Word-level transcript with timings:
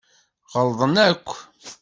Ɣelḍen 0.53 0.95
akk. 1.09 1.29